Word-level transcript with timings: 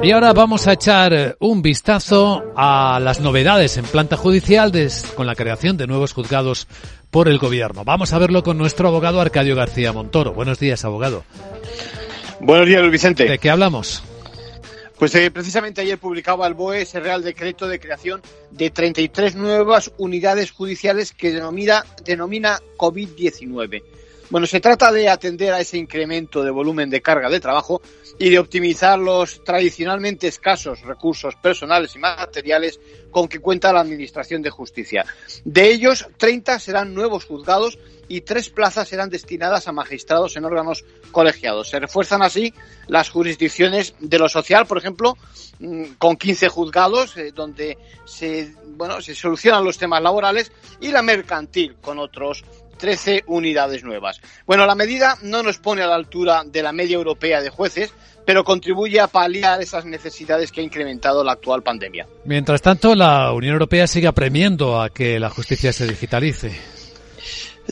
Y 0.00 0.12
ahora 0.12 0.32
vamos 0.32 0.68
a 0.68 0.74
echar 0.74 1.36
un 1.40 1.60
vistazo 1.60 2.52
a 2.56 3.00
las 3.00 3.20
novedades 3.20 3.76
en 3.78 3.84
planta 3.84 4.16
judicial 4.16 4.72
con 5.16 5.26
la 5.26 5.34
creación 5.34 5.76
de 5.76 5.88
nuevos 5.88 6.12
juzgados 6.12 6.68
por 7.10 7.28
el 7.28 7.38
gobierno. 7.38 7.84
Vamos 7.84 8.12
a 8.12 8.18
verlo 8.18 8.44
con 8.44 8.58
nuestro 8.58 8.88
abogado 8.88 9.20
Arcadio 9.20 9.56
García 9.56 9.92
Montoro. 9.92 10.32
Buenos 10.32 10.60
días, 10.60 10.84
abogado. 10.84 11.24
Buenos 12.40 12.68
días, 12.68 12.80
Luis 12.80 12.92
Vicente. 12.92 13.24
¿De 13.24 13.38
qué 13.38 13.50
hablamos? 13.50 14.04
Pues 14.98 15.14
eh, 15.16 15.30
precisamente 15.32 15.80
ayer 15.80 15.98
publicaba 15.98 16.46
el 16.46 16.54
BOE 16.54 16.82
ese 16.82 17.00
Real 17.00 17.22
Decreto 17.22 17.66
de 17.66 17.80
creación 17.80 18.22
de 18.52 18.70
33 18.70 19.34
nuevas 19.34 19.92
unidades 19.98 20.52
judiciales 20.52 21.12
que 21.12 21.32
denomina, 21.32 21.84
denomina 22.04 22.58
COVID-19. 22.76 23.82
Bueno, 24.30 24.46
se 24.46 24.60
trata 24.60 24.92
de 24.92 25.08
atender 25.08 25.54
a 25.54 25.60
ese 25.60 25.78
incremento 25.78 26.42
de 26.42 26.50
volumen 26.50 26.90
de 26.90 27.00
carga 27.00 27.30
de 27.30 27.40
trabajo 27.40 27.80
y 28.18 28.28
de 28.28 28.38
optimizar 28.38 28.98
los 28.98 29.42
tradicionalmente 29.42 30.28
escasos 30.28 30.82
recursos 30.82 31.34
personales 31.36 31.96
y 31.96 31.98
materiales 31.98 32.78
con 33.10 33.26
que 33.26 33.38
cuenta 33.38 33.72
la 33.72 33.80
Administración 33.80 34.42
de 34.42 34.50
Justicia. 34.50 35.06
De 35.44 35.70
ellos, 35.70 36.06
30 36.18 36.58
serán 36.58 36.92
nuevos 36.92 37.24
juzgados 37.24 37.78
y 38.06 38.20
tres 38.20 38.50
plazas 38.50 38.88
serán 38.88 39.08
destinadas 39.08 39.66
a 39.66 39.72
magistrados 39.72 40.36
en 40.36 40.44
órganos 40.44 40.84
colegiados. 41.10 41.70
Se 41.70 41.80
refuerzan 41.80 42.22
así 42.22 42.52
las 42.86 43.08
jurisdicciones 43.08 43.94
de 43.98 44.18
lo 44.18 44.28
social, 44.28 44.66
por 44.66 44.76
ejemplo, 44.76 45.16
mm, 45.58 45.94
con 45.98 46.16
15 46.16 46.48
juzgados, 46.48 47.16
eh, 47.16 47.32
donde 47.34 47.78
se, 48.04 48.54
bueno, 48.76 49.00
se 49.00 49.14
solucionan 49.14 49.64
los 49.64 49.78
temas 49.78 50.02
laborales, 50.02 50.52
y 50.80 50.88
la 50.88 51.00
mercantil, 51.02 51.76
con 51.80 51.98
otros 51.98 52.44
13 52.78 53.24
unidades 53.26 53.84
nuevas. 53.84 54.20
Bueno, 54.46 54.64
la 54.66 54.74
medida 54.74 55.18
no 55.22 55.42
nos 55.42 55.58
pone 55.58 55.82
a 55.82 55.86
la 55.86 55.96
altura 55.96 56.42
de 56.46 56.62
la 56.62 56.72
media 56.72 56.94
europea 56.94 57.42
de 57.42 57.50
jueces, 57.50 57.92
pero 58.24 58.44
contribuye 58.44 59.00
a 59.00 59.08
paliar 59.08 59.60
esas 59.60 59.84
necesidades 59.84 60.52
que 60.52 60.60
ha 60.60 60.64
incrementado 60.64 61.24
la 61.24 61.32
actual 61.32 61.62
pandemia. 61.62 62.06
Mientras 62.24 62.62
tanto, 62.62 62.94
la 62.94 63.32
Unión 63.32 63.54
Europea 63.54 63.86
sigue 63.86 64.06
apremiendo 64.06 64.80
a 64.80 64.90
que 64.90 65.18
la 65.18 65.30
justicia 65.30 65.72
se 65.72 65.86
digitalice. 65.86 66.78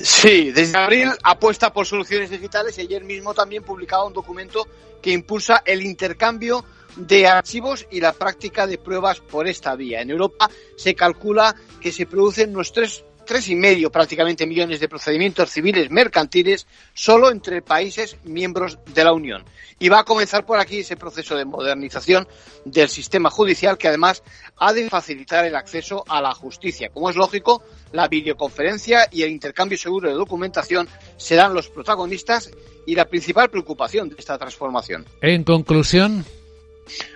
Sí, 0.00 0.50
desde 0.50 0.76
abril 0.76 1.10
apuesta 1.22 1.72
por 1.72 1.86
soluciones 1.86 2.30
digitales 2.30 2.76
y 2.78 2.82
ayer 2.82 3.04
mismo 3.04 3.32
también 3.32 3.62
publicaba 3.62 4.04
un 4.04 4.12
documento 4.12 4.66
que 5.00 5.12
impulsa 5.12 5.62
el 5.64 5.82
intercambio 5.82 6.64
de 6.96 7.26
archivos 7.26 7.86
y 7.90 8.00
la 8.00 8.12
práctica 8.12 8.66
de 8.66 8.78
pruebas 8.78 9.20
por 9.20 9.48
esta 9.48 9.74
vía. 9.76 10.00
En 10.00 10.10
Europa 10.10 10.50
se 10.76 10.94
calcula 10.94 11.54
que 11.80 11.92
se 11.92 12.06
producen 12.06 12.54
unos 12.54 12.72
tres 12.72 13.04
tres 13.24 13.48
y 13.48 13.56
medio 13.56 13.90
prácticamente 13.90 14.46
millones 14.46 14.80
de 14.80 14.88
procedimientos 14.88 15.50
civiles 15.50 15.90
mercantiles 15.90 16.66
solo 16.92 17.30
entre 17.30 17.62
países 17.62 18.16
miembros 18.24 18.78
de 18.94 19.04
la 19.04 19.12
Unión. 19.12 19.44
Y 19.78 19.88
va 19.88 20.00
a 20.00 20.04
comenzar 20.04 20.46
por 20.46 20.60
aquí 20.60 20.78
ese 20.78 20.96
proceso 20.96 21.36
de 21.36 21.44
modernización 21.44 22.28
del 22.64 22.88
sistema 22.88 23.30
judicial 23.30 23.76
que 23.76 23.88
además 23.88 24.22
ha 24.56 24.72
de 24.72 24.88
facilitar 24.88 25.44
el 25.44 25.56
acceso 25.56 26.04
a 26.08 26.22
la 26.22 26.32
justicia. 26.32 26.90
Como 26.90 27.10
es 27.10 27.16
lógico, 27.16 27.62
la 27.92 28.08
videoconferencia 28.08 29.08
y 29.10 29.22
el 29.22 29.30
intercambio 29.30 29.76
seguro 29.76 30.08
de 30.08 30.14
documentación 30.14 30.88
serán 31.16 31.54
los 31.54 31.68
protagonistas 31.68 32.50
y 32.86 32.94
la 32.94 33.06
principal 33.06 33.50
preocupación 33.50 34.08
de 34.08 34.16
esta 34.18 34.38
transformación. 34.38 35.06
En 35.20 35.42
conclusión. 35.42 36.24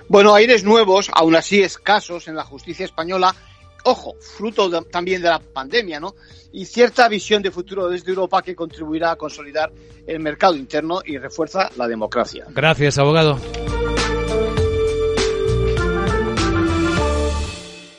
Bueno, 0.08 0.34
aires 0.34 0.64
nuevos, 0.64 1.10
aún 1.12 1.36
así 1.36 1.62
escasos 1.62 2.28
en 2.28 2.36
la 2.36 2.44
justicia 2.44 2.84
española, 2.84 3.34
ojo, 3.84 4.16
fruto 4.20 4.82
también 4.84 5.22
de 5.22 5.28
la 5.28 5.38
pandemia, 5.38 6.00
¿no? 6.00 6.14
Y 6.52 6.64
cierta 6.64 7.08
visión 7.08 7.42
de 7.42 7.50
futuro 7.50 7.88
desde 7.88 8.10
Europa 8.10 8.42
que 8.42 8.54
contribuirá 8.54 9.12
a 9.12 9.16
consolidar 9.16 9.70
el 10.06 10.20
mercado 10.20 10.56
interno 10.56 11.00
y 11.04 11.18
refuerza 11.18 11.70
la 11.76 11.86
democracia. 11.86 12.46
Gracias, 12.50 12.98
abogado. 12.98 13.38